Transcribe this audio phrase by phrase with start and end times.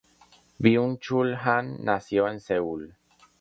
[0.59, 2.95] Byung-Chul Han nació en Seúl.